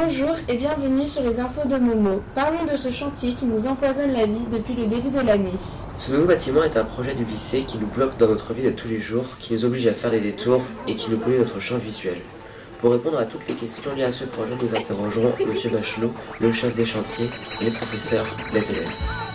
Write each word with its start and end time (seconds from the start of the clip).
Bonjour 0.00 0.36
et 0.46 0.56
bienvenue 0.56 1.08
sur 1.08 1.24
les 1.24 1.40
infos 1.40 1.66
de 1.66 1.76
Momo. 1.76 2.22
Parlons 2.32 2.64
de 2.70 2.76
ce 2.76 2.92
chantier 2.92 3.34
qui 3.34 3.46
nous 3.46 3.66
empoisonne 3.66 4.12
la 4.12 4.26
vie 4.26 4.46
depuis 4.48 4.74
le 4.74 4.86
début 4.86 5.10
de 5.10 5.18
l'année. 5.18 5.54
Ce 5.98 6.12
nouveau 6.12 6.26
bâtiment 6.26 6.62
est 6.62 6.76
un 6.76 6.84
projet 6.84 7.16
du 7.16 7.24
lycée 7.24 7.64
qui 7.66 7.78
nous 7.78 7.88
bloque 7.88 8.16
dans 8.16 8.28
notre 8.28 8.54
vie 8.54 8.62
de 8.62 8.70
tous 8.70 8.86
les 8.86 9.00
jours, 9.00 9.24
qui 9.40 9.54
nous 9.54 9.64
oblige 9.64 9.88
à 9.88 9.94
faire 9.94 10.12
des 10.12 10.20
détours 10.20 10.62
et 10.86 10.94
qui 10.94 11.10
nous 11.10 11.18
pollue 11.18 11.40
notre 11.40 11.58
champ 11.58 11.78
visuel. 11.78 12.18
Pour 12.80 12.92
répondre 12.92 13.18
à 13.18 13.24
toutes 13.24 13.48
les 13.48 13.56
questions 13.56 13.92
liées 13.96 14.04
à 14.04 14.12
ce 14.12 14.22
projet, 14.22 14.54
nous 14.62 14.76
interrogerons 14.76 15.32
M. 15.40 15.72
Bachelot, 15.72 16.12
le 16.38 16.52
chef 16.52 16.76
des 16.76 16.86
chantiers, 16.86 17.26
les 17.60 17.72
professeurs, 17.72 18.26
les 18.54 18.70
élèves. 18.70 19.27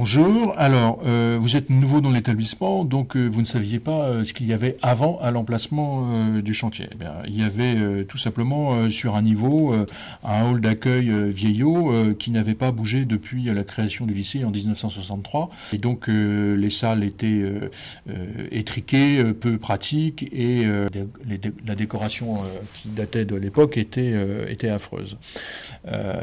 Bonjour, 0.00 0.54
alors 0.56 1.00
euh, 1.04 1.38
vous 1.40 1.56
êtes 1.56 1.70
nouveau 1.70 2.00
dans 2.00 2.12
l'établissement, 2.12 2.84
donc 2.84 3.16
euh, 3.16 3.26
vous 3.26 3.40
ne 3.40 3.46
saviez 3.46 3.80
pas 3.80 4.04
euh, 4.04 4.22
ce 4.22 4.32
qu'il 4.32 4.46
y 4.46 4.52
avait 4.52 4.76
avant 4.80 5.18
à 5.18 5.32
l'emplacement 5.32 6.38
du 6.40 6.54
chantier. 6.54 6.88
Eh 6.92 7.04
il 7.26 7.36
y 7.36 7.42
avait 7.42 8.04
tout 8.04 8.16
simplement 8.16 8.88
sur 8.90 9.16
un 9.16 9.22
niveau 9.22 9.74
un 10.22 10.44
hall 10.44 10.60
d'accueil 10.60 11.10
vieillot 11.30 12.14
qui 12.16 12.30
n'avait 12.30 12.54
pas 12.54 12.70
bougé 12.70 13.06
depuis 13.06 13.44
la 13.44 13.64
création 13.64 14.06
du 14.06 14.14
lycée 14.14 14.44
en 14.44 14.50
1963. 14.50 15.50
Et 15.72 15.78
donc 15.78 16.06
les 16.06 16.70
salles 16.70 17.02
étaient 17.02 17.42
étriquées, 18.50 19.32
peu 19.34 19.58
pratiques 19.58 20.28
et 20.32 20.66
la 21.66 21.74
décoration 21.74 22.42
qui 22.74 22.88
datait 22.88 23.24
de 23.24 23.34
l'époque 23.34 23.76
était, 23.76 24.68
affreuse. 24.68 25.16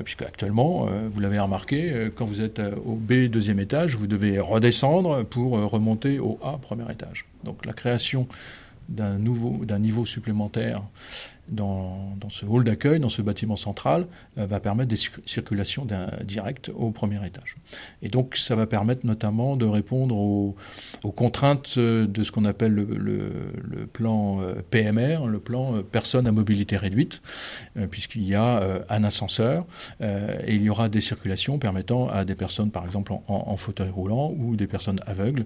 Puisque 0.04 0.22
actuellement, 0.22 0.88
vous 1.12 1.20
l'avez 1.20 1.40
remarqué, 1.40 2.10
quand 2.16 2.26
vous 2.26 2.42
êtes 2.42 2.62
au 2.86 2.96
B 2.96 3.28
deuxième 3.30 3.60
vous 3.96 4.08
devez 4.08 4.40
redescendre 4.40 5.24
pour 5.26 5.58
euh, 5.58 5.66
remonter 5.66 6.20
au 6.20 6.40
A 6.44 6.58
premier 6.58 6.90
étage. 6.92 7.26
Donc 7.44 7.66
la 7.66 7.74
création 7.74 8.28
d'un 8.90 9.18
d'un 9.18 9.80
niveau 9.80 10.06
supplémentaire 10.06 10.82
dans, 11.50 12.16
ce 12.30 12.46
hall 12.46 12.64
d'accueil, 12.64 13.00
dans 13.00 13.10
ce 13.10 13.22
bâtiment 13.22 13.56
central, 13.56 14.08
euh, 14.38 14.46
va 14.46 14.60
permettre 14.60 14.90
des 14.90 14.96
cir- 14.96 15.20
circulations 15.26 15.88
directes 16.24 16.72
au 16.74 16.92
premier 16.92 17.26
étage. 17.26 17.58
Et 18.02 18.10
donc 18.10 18.36
ça 18.36 18.56
va 18.56 18.66
permettre 18.66 19.06
notamment 19.06 19.56
de 19.56 19.66
répondre 19.66 20.18
aux, 20.18 20.56
contraintes 21.16 21.76
euh, 21.78 22.08
de 22.08 22.24
ce 22.24 22.32
qu'on 22.32 22.46
appelle 22.46 22.74
le, 22.74 23.86
plan 23.94 24.40
PMR, 24.72 25.28
le 25.28 25.40
plan 25.40 25.76
euh, 25.76 25.82
personnes 25.84 26.28
à 26.28 26.32
mobilité 26.32 26.78
réduite, 26.78 27.22
puisqu'il 27.92 28.24
y 28.24 28.36
a 28.36 28.84
un 28.90 29.04
ascenseur 29.04 29.66
et 30.02 30.56
il 30.56 30.62
y 30.62 30.70
aura 30.70 30.90
des 30.90 31.02
circulations 31.02 31.60
permettant 31.60 32.08
à 32.08 32.26
des 32.26 32.36
personnes, 32.36 32.72
par 32.72 32.86
exemple 32.86 33.14
en, 33.28 33.58
fauteuil 33.58 33.90
roulant 33.90 34.34
ou 34.38 34.56
des 34.56 34.68
personnes 34.68 35.00
aveugles, 35.06 35.46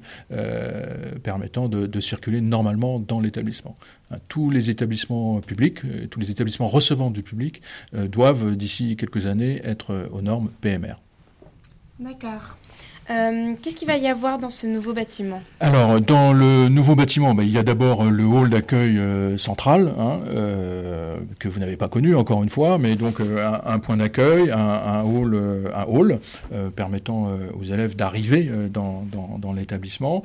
permettant 1.24 1.70
de, 1.70 1.86
de 1.86 2.00
circuler 2.00 2.42
normalement 2.42 3.00
dans 3.00 3.20
l'établissement. 3.20 3.76
Hein, 4.12 4.18
Tous 4.28 4.50
les 4.50 4.70
établissements 4.70 5.42
publics, 5.42 5.80
euh, 5.90 6.08
tous 6.08 6.20
les 6.20 6.32
établissements 6.32 6.68
recevant 6.68 7.12
du 7.12 7.24
public 7.24 7.62
euh, 7.94 8.08
doivent 8.08 8.56
d'ici 8.56 8.96
quelques 8.96 9.26
années 9.26 9.62
être 9.64 9.92
euh, 9.92 10.08
aux 10.12 10.22
normes 10.22 10.50
PMR. 10.62 10.96
D'accord. 12.00 12.58
Euh, 13.10 13.56
Qu'est-ce 13.62 13.76
qu'il 13.76 13.88
va 13.88 13.98
y 13.98 14.08
avoir 14.08 14.38
dans 14.38 14.52
ce 14.52 14.68
nouveau 14.68 14.94
bâtiment? 14.94 15.42
Alors, 15.60 16.00
dans 16.00 16.32
le 16.32 16.70
nouveau 16.70 16.96
bâtiment, 16.96 17.34
ben, 17.34 17.42
il 17.42 17.50
y 17.50 17.58
a 17.58 17.64
d'abord 17.64 18.04
euh, 18.04 18.10
le 18.10 18.24
hall 18.24 18.50
d'accueil 18.50 19.00
euh, 19.00 19.38
central, 19.38 19.94
hein, 19.98 20.20
que 21.40 21.48
vous 21.48 21.60
n'avez 21.60 21.76
pas 21.76 21.88
connu 21.88 22.16
encore 22.16 22.44
une 22.44 22.50
fois, 22.50 22.78
mais 22.78 22.96
donc 22.96 23.16
un, 23.20 23.80
point 23.80 23.98
d'accueil, 23.98 24.52
un, 24.52 25.02
hall, 25.04 25.36
un 25.74 25.84
hall 25.86 26.20
permettant 26.76 27.30
aux 27.60 27.64
élèves 27.64 27.96
d'arriver 27.96 28.50
dans, 28.72 29.54
l'établissement. 29.56 30.24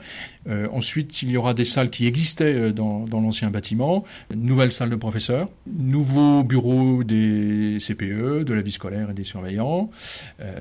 Ensuite, 0.73 1.23
il 1.23 1.31
y 1.31 1.37
aura 1.37 1.55
des 1.55 1.65
salles 1.65 1.91
qui 1.91 2.06
existaient 2.06 2.73
dans, 2.73 3.06
l'ancien 3.12 3.50
bâtiment, 3.50 4.05
nouvelle 4.34 4.73
salle 4.73 4.91
de 4.91 4.97
professeurs, 4.97 5.49
nouveau 5.67 6.43
bureau 6.43 7.05
des 7.05 7.78
CPE, 7.81 8.44
de 8.44 8.55
la 8.55 8.62
vie 8.62 8.73
scolaire 8.73 9.11
et 9.11 9.15
des 9.15 9.25
surveillants, 9.25 9.91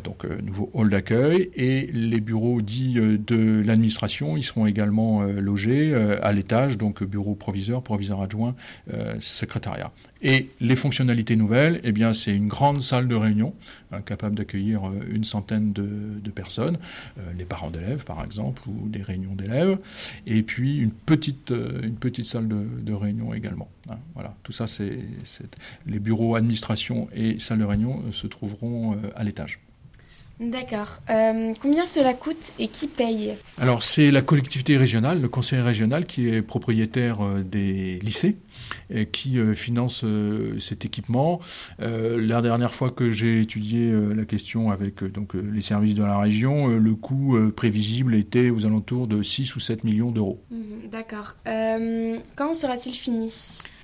donc 0.03 0.25
nouveau 0.45 0.69
hall 0.73 0.89
d'accueil, 0.89 1.49
et 1.55 1.89
bureaux 2.19 2.61
dits 2.61 2.95
euh, 2.97 3.17
de 3.17 3.61
l'administration, 3.65 4.37
ils 4.37 4.43
seront 4.43 4.65
également 4.65 5.21
euh, 5.21 5.39
logés 5.39 5.91
euh, 5.93 6.19
à 6.21 6.31
l'étage, 6.31 6.77
donc 6.77 7.03
bureau 7.03 7.35
proviseur, 7.35 7.83
proviseur 7.83 8.21
adjoint, 8.21 8.55
secrétariat. 9.19 9.91
Et 10.21 10.49
les 10.61 10.75
fonctionnalités 10.75 11.35
nouvelles, 11.35 11.81
eh 11.83 11.91
bien, 11.91 12.13
c'est 12.13 12.33
une 12.33 12.47
grande 12.47 12.81
salle 12.81 13.07
de 13.07 13.15
réunion, 13.15 13.53
hein, 13.91 14.01
capable 14.01 14.35
d'accueillir 14.35 14.83
une 15.09 15.23
centaine 15.23 15.73
de, 15.73 16.29
personnes, 16.31 16.77
les 17.37 17.45
parents 17.45 17.69
d'élèves 17.69 18.05
par 18.05 18.23
exemple, 18.23 18.61
ou 18.67 18.87
des 18.87 19.01
réunions 19.01 19.35
d'élèves, 19.35 19.77
et 20.25 20.43
puis 20.43 20.77
une 20.77 20.91
petite, 20.91 21.51
une 21.51 21.95
petite 21.95 22.25
salle 22.25 22.47
de, 22.47 22.93
réunion 22.93 23.33
également. 23.33 23.69
hein. 23.89 23.97
voilà, 24.13 24.35
tout 24.43 24.53
ça, 24.53 24.67
c'est 24.67 24.99
les 25.85 25.99
bureaux 25.99 26.35
administration 26.35 27.09
et 27.13 27.39
salles 27.39 27.59
de 27.59 27.65
réunion 27.65 28.11
se 28.11 28.27
trouveront 28.27 28.97
à 29.15 29.23
l'étage. 29.23 29.59
D'accord. 30.51 30.99
Euh, 31.09 31.53
combien 31.61 31.85
cela 31.85 32.13
coûte 32.13 32.53
et 32.59 32.67
qui 32.67 32.87
paye? 32.87 33.33
Alors 33.59 33.83
c'est 33.83 34.11
la 34.11 34.21
collectivité 34.21 34.77
régionale, 34.77 35.21
le 35.21 35.29
conseil 35.29 35.61
régional 35.61 36.05
qui 36.05 36.27
est 36.27 36.41
propriétaire 36.41 37.21
euh, 37.21 37.43
des 37.43 37.99
lycées 37.99 38.35
qui 39.11 39.39
euh, 39.39 39.53
finance 39.53 40.03
euh, 40.03 40.59
cet 40.59 40.85
équipement. 40.85 41.39
Euh, 41.81 42.19
la 42.19 42.41
dernière 42.41 42.73
fois 42.73 42.89
que 42.89 43.11
j'ai 43.11 43.41
étudié 43.41 43.91
euh, 43.91 44.13
la 44.13 44.25
question 44.25 44.71
avec 44.71 45.03
euh, 45.03 45.09
donc 45.09 45.35
euh, 45.35 45.41
les 45.53 45.61
services 45.61 45.95
de 45.95 46.03
la 46.03 46.17
région, 46.17 46.69
euh, 46.69 46.77
le 46.77 46.95
coût 46.95 47.37
euh, 47.37 47.51
prévisible 47.51 48.15
était 48.15 48.49
aux 48.49 48.65
alentours 48.65 49.07
de 49.07 49.21
6 49.21 49.55
ou 49.55 49.59
7 49.59 49.83
millions 49.83 50.11
d'euros. 50.11 50.43
Mhm, 50.51 50.89
D'accord. 50.91 51.35
Euh, 51.47 52.17
quand 52.35 52.53
sera-t-il 52.53 52.95
fini? 52.95 53.31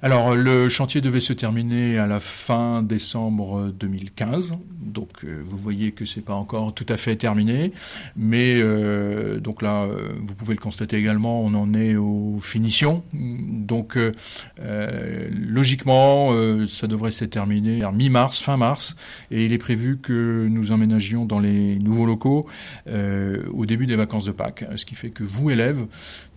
Alors 0.02 0.34
le 0.34 0.70
chantier 0.70 1.02
devait 1.02 1.20
se 1.20 1.34
terminer 1.34 1.98
à 1.98 2.08
la 2.08 2.22
fin 2.22 2.82
décembre 2.84 3.74
2015, 3.78 4.54
donc 4.80 5.10
euh, 5.26 5.42
vous 5.46 5.58
voyez 5.58 5.92
que 5.92 6.06
c'est 6.06 6.22
pas 6.22 6.36
encore 6.36 6.74
tout 6.74 6.86
à 6.88 6.96
fait 6.96 7.18
terminé, 7.18 7.74
mais 8.16 8.62
euh, 8.62 9.42
donc 9.42 9.62
là 9.62 9.84
euh, 9.84 10.12
vous 10.26 10.36
pouvez 10.36 10.54
le 10.54 10.62
constater 10.62 10.96
également, 10.96 11.42
on 11.42 11.54
en 11.54 11.74
est 11.74 11.98
aux 11.98 12.38
finitions, 12.40 13.04
donc 13.14 13.98
euh, 13.98 14.14
euh, 14.62 15.30
logiquement 15.32 16.30
euh, 16.32 16.66
ça 16.66 16.88
devrait 16.88 17.12
se 17.12 17.26
terminer 17.26 17.80
vers 17.80 17.94
mi-mars, 17.94 18.42
fin 18.42 18.58
mars, 18.58 18.96
et 19.32 19.46
il 19.46 19.54
est 19.54 19.58
prévu 19.58 19.98
que 19.98 20.48
nous 20.50 20.72
emménagions 20.72 21.26
dans 21.26 21.40
les 21.40 21.78
nouveaux 21.78 22.06
locaux 22.06 22.48
euh, 22.88 23.44
au 23.54 23.66
début 23.66 23.86
des 23.86 23.96
vacances 23.96 24.26
de 24.26 24.32
Pâques, 24.32 24.66
ce 24.76 24.86
qui 24.86 24.96
fait 24.96 25.12
que 25.12 25.24
vous 25.24 25.50
élèves 25.50 25.86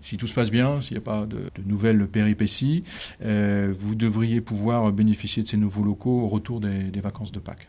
si 0.00 0.16
tout 0.16 0.26
se 0.26 0.34
passe 0.34 0.50
bien, 0.50 0.80
s'il 0.80 0.96
n'y 0.96 1.02
a 1.02 1.04
pas 1.04 1.26
de, 1.26 1.50
nouvelles 1.64 2.08
péripéties, 2.08 2.82
vous 3.20 3.94
devriez 3.94 4.40
pouvoir 4.40 4.90
bénéficier 4.90 5.44
de 5.44 5.48
ces 5.48 5.56
nouveaux 5.56 5.84
locaux 5.84 6.22
au 6.22 6.26
retour 6.26 6.60
des, 6.60 7.00
vacances 7.00 7.30
de 7.30 7.38
Pâques. 7.38 7.68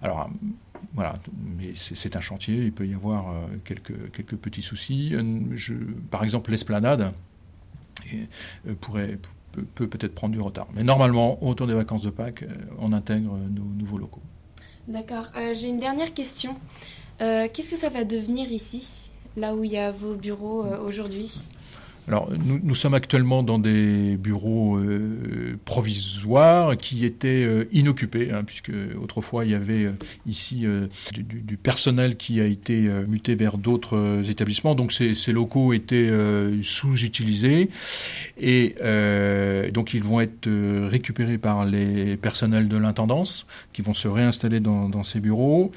Alors, 0.00 0.30
voilà, 0.94 1.18
mais 1.58 1.72
c'est 1.74 2.16
un 2.16 2.22
chantier, 2.22 2.64
il 2.64 2.72
peut 2.72 2.86
y 2.86 2.94
avoir 2.94 3.26
quelques, 3.62 4.36
petits 4.36 4.62
soucis. 4.62 5.12
Par 6.10 6.24
exemple, 6.24 6.50
l'esplanade 6.50 7.12
pourrait 8.80 9.18
peut 9.54 9.64
peut 9.74 9.88
peut-être 9.88 10.14
prendre 10.14 10.34
du 10.34 10.40
retard. 10.40 10.66
Mais 10.74 10.82
normalement, 10.82 11.42
au 11.42 11.48
retour 11.48 11.66
des 11.66 11.74
vacances 11.74 12.02
de 12.02 12.10
Pâques, 12.10 12.42
euh, 12.42 12.54
on 12.78 12.92
intègre 12.92 13.36
nos 13.50 13.64
nouveaux 13.64 13.98
locaux. 13.98 14.22
D'accord. 14.88 15.26
Euh, 15.36 15.54
J'ai 15.54 15.68
une 15.68 15.80
dernière 15.80 16.12
question. 16.12 16.56
Euh, 17.20 17.48
Qu'est-ce 17.52 17.70
que 17.70 17.76
ça 17.76 17.88
va 17.88 18.04
devenir 18.04 18.50
ici, 18.50 19.10
là 19.36 19.54
où 19.54 19.64
il 19.64 19.72
y 19.72 19.78
a 19.78 19.90
vos 19.92 20.14
bureaux 20.14 20.64
aujourd'hui? 20.86 21.40
Alors, 22.06 22.28
nous, 22.44 22.74
sommes 22.74 22.92
actuellement 22.92 23.42
dans 23.42 23.58
des 23.58 24.18
bureaux 24.18 24.76
euh, 24.76 25.56
provisoires 25.64 26.76
qui 26.76 27.06
étaient 27.06 27.44
euh, 27.44 27.64
inoccupés, 27.72 28.30
hein, 28.30 28.42
puisque 28.44 28.72
autrefois 29.00 29.46
il 29.46 29.52
y 29.52 29.54
avait 29.54 29.86
euh, 29.86 29.92
ici 30.26 30.66
du, 31.14 31.56
personnel 31.56 32.16
qui 32.16 32.40
a 32.40 32.44
été 32.44 32.88
muté 33.08 33.34
vers 33.36 33.56
d'autres 33.56 34.22
établissements, 34.28 34.74
donc 34.74 34.92
ces, 34.92 35.32
locaux 35.32 35.72
étaient 35.72 36.10
sous-utilisés. 36.62 37.70
Et 38.38 38.74
donc 39.72 39.94
ils 39.94 40.02
vont 40.02 40.20
être 40.20 40.48
récupérés 40.88 41.38
par 41.38 41.64
les 41.64 42.16
personnels 42.16 42.68
de 42.68 42.76
l'intendance 42.76 43.46
qui 43.72 43.82
vont 43.82 43.94
se 43.94 44.08
réinstaller 44.08 44.60
dans, 44.60 45.04
ces 45.04 45.20
bureaux, 45.20 45.72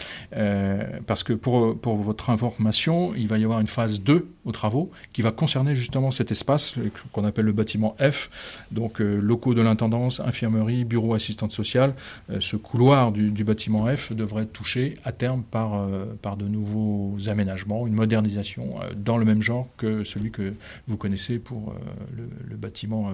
parce 1.06 1.24
que 1.24 1.34
pour, 1.34 1.78
pour 1.80 1.98
votre 1.98 2.30
information, 2.30 3.14
il 3.16 3.28
va 3.28 3.38
y 3.38 3.44
avoir 3.44 3.60
une 3.60 3.68
phase 3.68 4.02
2 4.02 4.28
aux 4.46 4.52
travaux 4.52 4.92
qui 5.14 5.22
va 5.22 5.32
concerner 5.32 5.76
justement 5.76 6.12
cet 6.18 6.32
espace 6.32 6.78
euh, 6.78 6.90
qu'on 7.12 7.26
appelle 7.26 7.46
le 7.46 7.54
bâtiment 7.54 7.96
F, 8.00 8.30
donc 8.72 9.00
euh, 9.00 9.20
locaux 9.20 9.54
de 9.54 9.62
l'intendance, 9.62 10.20
infirmerie, 10.20 10.84
bureau 10.84 11.14
assistante 11.14 11.52
sociale. 11.52 11.94
Euh, 12.30 12.40
ce 12.40 12.56
couloir 12.56 13.12
du, 13.12 13.44
bâtiment 13.44 13.86
F 13.96 14.12
devrait 14.12 14.44
être 14.44 14.52
touché 14.52 14.98
à 15.06 15.12
terme 15.12 15.44
par, 15.44 15.88
de 15.88 16.48
nouveaux 16.48 17.16
aménagements, 17.28 17.88
une 17.88 17.94
modernisation 17.94 18.76
dans 18.96 19.18
le 19.18 19.26
même 19.26 19.42
genre 19.42 19.68
que 19.78 20.04
celui 20.04 20.32
que 20.32 20.54
vous 20.88 20.98
connaissez 20.98 21.40
pour 21.40 21.74
le, 22.16 22.28
le 22.46 22.56
bâtiment 22.58 23.12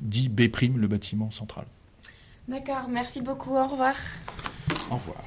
dit 0.00 0.28
B', 0.28 0.48
le 0.76 0.88
bâtiment 0.88 1.30
central. 1.30 1.66
D'accord, 2.48 2.88
merci 2.88 3.20
beaucoup, 3.20 3.54
au 3.54 3.66
revoir. 3.66 3.94
Au 4.90 4.94
revoir. 4.94 5.22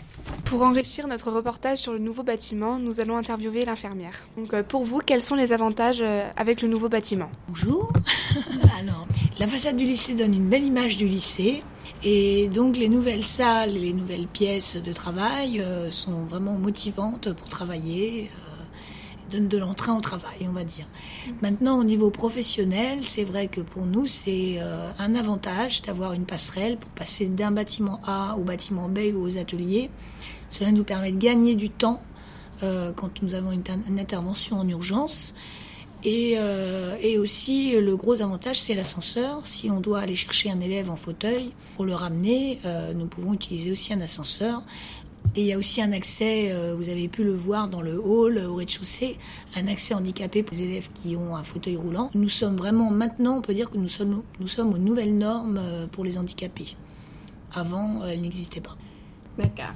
Pour 0.45 0.63
enrichir 0.63 1.07
notre 1.07 1.31
reportage 1.31 1.79
sur 1.79 1.93
le 1.93 1.99
nouveau 1.99 2.23
bâtiment, 2.23 2.77
nous 2.79 2.99
allons 2.99 3.17
interviewer 3.17 3.65
l'infirmière. 3.65 4.27
Donc 4.37 4.53
euh, 4.53 4.63
pour 4.63 4.83
vous, 4.83 4.99
quels 4.99 5.21
sont 5.21 5.35
les 5.35 5.53
avantages 5.53 6.01
euh, 6.01 6.27
avec 6.37 6.61
le 6.61 6.67
nouveau 6.67 6.89
bâtiment? 6.89 7.29
Bonjour. 7.47 7.91
Alors, 8.79 9.07
la 9.39 9.47
façade 9.47 9.77
du 9.77 9.85
lycée 9.85 10.13
donne 10.13 10.33
une 10.33 10.49
belle 10.49 10.63
image 10.63 10.97
du 10.97 11.07
lycée. 11.07 11.63
Et 12.03 12.47
donc 12.47 12.77
les 12.77 12.89
nouvelles 12.89 13.23
salles 13.23 13.75
et 13.75 13.79
les 13.79 13.93
nouvelles 13.93 14.27
pièces 14.27 14.75
de 14.75 14.93
travail 14.93 15.61
euh, 15.61 15.89
sont 15.89 16.23
vraiment 16.25 16.53
motivantes 16.53 17.33
pour 17.33 17.47
travailler, 17.47 18.29
donnent 19.31 19.47
de 19.47 19.57
l'entrain 19.57 19.97
au 19.97 20.01
travail, 20.01 20.47
on 20.47 20.51
va 20.51 20.63
dire. 20.63 20.85
Maintenant, 21.41 21.79
au 21.79 21.83
niveau 21.83 22.11
professionnel, 22.11 22.99
c'est 23.01 23.23
vrai 23.23 23.47
que 23.47 23.61
pour 23.61 23.85
nous, 23.85 24.07
c'est 24.07 24.57
euh, 24.59 24.89
un 24.99 25.15
avantage 25.15 25.81
d'avoir 25.81 26.13
une 26.13 26.25
passerelle 26.25 26.77
pour 26.77 26.89
passer 26.91 27.27
d'un 27.27 27.51
bâtiment 27.51 28.01
A 28.05 28.35
au 28.37 28.43
bâtiment 28.43 28.89
B 28.89 28.99
ou 29.13 29.21
aux 29.25 29.37
ateliers. 29.37 29.89
Cela 30.49 30.71
nous 30.71 30.83
permet 30.83 31.11
de 31.11 31.17
gagner 31.17 31.55
du 31.55 31.69
temps 31.69 32.01
euh, 32.63 32.93
quand 32.93 33.21
nous 33.21 33.33
avons 33.33 33.51
une 33.51 33.99
intervention 33.99 34.59
en 34.59 34.67
urgence. 34.67 35.33
Et, 36.05 36.35
euh, 36.37 36.95
et, 37.01 37.17
aussi, 37.17 37.81
le 37.81 37.97
gros 37.97 38.21
avantage, 38.21 38.61
c'est 38.61 38.75
l'ascenseur. 38.75 39.47
Si 39.47 39.71
on 39.71 39.79
doit 39.79 39.99
aller 39.99 40.13
chercher 40.13 40.51
un 40.51 40.61
élève 40.61 40.91
en 40.91 40.95
fauteuil 40.95 41.51
pour 41.75 41.83
le 41.83 41.95
ramener, 41.95 42.59
euh, 42.63 42.93
nous 42.93 43.07
pouvons 43.07 43.33
utiliser 43.33 43.71
aussi 43.71 43.91
un 43.91 44.01
ascenseur. 44.01 44.61
Et 45.35 45.41
il 45.41 45.47
y 45.47 45.53
a 45.53 45.57
aussi 45.57 45.81
un 45.81 45.91
accès, 45.91 46.51
euh, 46.51 46.75
vous 46.77 46.89
avez 46.89 47.07
pu 47.07 47.23
le 47.23 47.33
voir 47.33 47.67
dans 47.67 47.81
le 47.81 47.99
hall 47.99 48.37
au 48.37 48.53
rez-de-chaussée, 48.53 49.17
un 49.55 49.67
accès 49.67 49.95
handicapé 49.95 50.43
pour 50.43 50.55
les 50.55 50.61
élèves 50.63 50.89
qui 50.93 51.15
ont 51.15 51.35
un 51.35 51.43
fauteuil 51.43 51.75
roulant. 51.75 52.11
Nous 52.13 52.29
sommes 52.29 52.55
vraiment, 52.55 52.91
maintenant, 52.91 53.37
on 53.37 53.41
peut 53.41 53.55
dire 53.55 53.71
que 53.71 53.77
nous 53.77 53.89
sommes, 53.89 54.21
nous 54.39 54.47
sommes 54.47 54.71
aux 54.73 54.77
nouvelles 54.77 55.17
normes 55.17 55.59
pour 55.91 56.05
les 56.05 56.19
handicapés. 56.19 56.77
Avant, 57.51 58.05
elles 58.05 58.21
n'existaient 58.21 58.61
pas. 58.61 58.77
D'accord. 59.39 59.73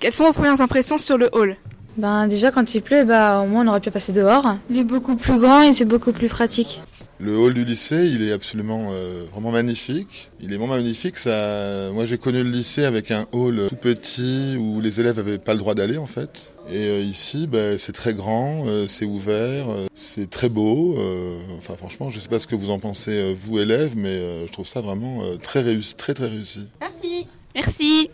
Quelles 0.00 0.14
sont 0.14 0.24
vos 0.24 0.32
premières 0.32 0.62
impressions 0.62 0.96
sur 0.96 1.18
le 1.18 1.28
hall? 1.32 1.56
Ben 1.98 2.26
déjà 2.26 2.50
quand 2.50 2.74
il 2.74 2.80
pleut, 2.80 3.04
bah 3.04 3.42
au 3.42 3.46
moins 3.46 3.66
on 3.66 3.68
aurait 3.68 3.80
pu 3.80 3.90
passer 3.90 4.12
dehors. 4.12 4.56
Il 4.70 4.78
est 4.78 4.84
beaucoup 4.84 5.14
plus 5.14 5.38
grand 5.38 5.60
et 5.60 5.74
c'est 5.74 5.84
beaucoup 5.84 6.12
plus 6.12 6.28
pratique. 6.28 6.80
Le 7.18 7.36
hall 7.36 7.52
du 7.52 7.66
lycée, 7.66 8.06
il 8.06 8.22
est 8.22 8.32
absolument 8.32 8.92
euh, 8.92 9.24
vraiment 9.30 9.50
magnifique. 9.50 10.30
Il 10.40 10.54
est 10.54 10.56
vraiment 10.56 10.76
magnifique. 10.76 11.18
Ça, 11.18 11.90
moi, 11.92 12.06
j'ai 12.06 12.16
connu 12.16 12.42
le 12.42 12.48
lycée 12.48 12.84
avec 12.86 13.10
un 13.10 13.26
hall 13.32 13.66
tout 13.68 13.76
petit 13.76 14.56
où 14.58 14.80
les 14.80 15.00
élèves 15.00 15.18
n'avaient 15.18 15.36
pas 15.36 15.52
le 15.52 15.58
droit 15.58 15.74
d'aller 15.74 15.98
en 15.98 16.06
fait. 16.06 16.50
Et 16.70 16.86
euh, 16.86 17.00
ici, 17.00 17.46
bah, 17.46 17.76
c'est 17.76 17.92
très 17.92 18.14
grand, 18.14 18.64
euh, 18.66 18.86
c'est 18.86 19.04
ouvert, 19.04 19.68
euh, 19.68 19.86
c'est 19.94 20.30
très 20.30 20.48
beau. 20.48 20.96
euh, 20.98 21.38
enfin, 21.58 21.74
franchement, 21.74 22.08
je 22.08 22.20
sais 22.20 22.28
pas 22.28 22.38
ce 22.38 22.46
que 22.46 22.54
vous 22.56 22.70
en 22.70 22.78
pensez 22.78 23.12
euh, 23.12 23.34
vous 23.38 23.58
élèves, 23.58 23.92
mais 23.96 24.08
euh, 24.08 24.46
je 24.46 24.52
trouve 24.52 24.66
ça 24.66 24.80
vraiment 24.80 25.22
euh, 25.24 25.36
très 25.36 25.60
réussi, 25.60 25.94
très 25.96 26.14
très 26.14 26.28
réussi. 26.28 26.68
Merci. 26.80 27.26
Merci. 27.54 28.10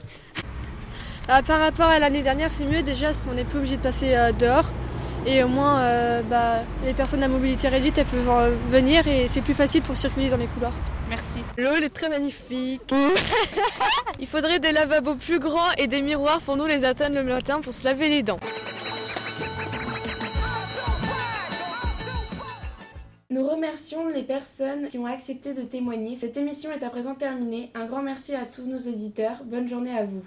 Ah, 1.29 1.43
par 1.43 1.59
rapport 1.59 1.87
à 1.87 1.99
l'année 1.99 2.23
dernière, 2.23 2.53
c'est 2.53 2.65
mieux 2.65 2.83
déjà 2.83 3.07
parce 3.07 3.21
qu'on 3.21 3.35
n'est 3.35 3.45
plus 3.45 3.59
obligé 3.59 3.77
de 3.77 3.83
passer 3.83 4.15
euh, 4.15 4.31
dehors. 4.31 4.71
Et 5.27 5.43
au 5.43 5.49
moins, 5.49 5.81
euh, 5.81 6.23
bah, 6.23 6.63
les 6.85 6.95
personnes 6.95 7.25
à 7.25 7.29
mobilité 7.29 7.67
réduite, 7.67 7.99
elles 7.99 8.07
peuvent 8.07 8.31
euh, 8.31 8.55
venir 8.69 9.09
et 9.09 9.27
c'est 9.27 9.41
plus 9.41 9.55
facile 9.55 9.83
pour 9.83 9.97
circuler 9.97 10.29
dans 10.29 10.37
les 10.37 10.47
couloirs. 10.47 10.75
Merci. 11.09 11.41
Le 11.57 11.67
hall 11.67 11.83
est 11.83 11.93
très 11.93 12.09
magnifique. 12.09 12.95
Il 14.21 14.29
faudrait 14.29 14.61
des 14.61 14.71
lavabos 14.71 15.17
plus 15.17 15.41
grands 15.41 15.73
et 15.79 15.89
des 15.89 16.01
miroirs 16.01 16.41
pour 16.43 16.57
nous 16.57 16.67
les 16.67 16.85
atteindre 16.85 17.17
le 17.17 17.25
matin 17.25 17.61
pour 17.61 17.73
se 17.73 17.85
laver 17.85 18.09
les 18.09 18.23
dents. 18.23 18.39
Nous 23.31 23.45
remercions 23.45 24.09
les 24.09 24.23
personnes 24.23 24.89
qui 24.89 24.99
ont 24.99 25.07
accepté 25.07 25.55
de 25.55 25.63
témoigner. 25.63 26.17
Cette 26.21 26.37
émission 26.37 26.71
est 26.71 26.85
à 26.85 26.89
présent 26.89 27.15
terminée. 27.17 27.71
Un 27.75 27.87
grand 27.87 28.03
merci 28.03 28.33
à 28.35 28.45
tous 28.45 28.63
nos 28.63 28.79
auditeurs. 28.79 29.43
Bonne 29.45 29.67
journée 29.67 29.97
à 29.97 30.05
vous. 30.05 30.23